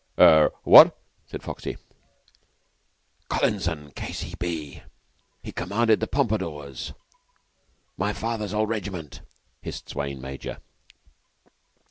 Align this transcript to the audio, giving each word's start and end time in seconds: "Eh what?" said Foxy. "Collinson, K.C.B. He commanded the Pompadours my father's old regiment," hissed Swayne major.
"Eh 0.17 0.47
what?" 0.63 0.97
said 1.27 1.43
Foxy. 1.43 1.77
"Collinson, 3.29 3.91
K.C.B. 3.91 4.81
He 5.43 5.51
commanded 5.51 5.99
the 5.99 6.07
Pompadours 6.07 6.93
my 7.97 8.11
father's 8.11 8.51
old 8.51 8.69
regiment," 8.69 9.21
hissed 9.61 9.89
Swayne 9.89 10.19
major. 10.19 10.57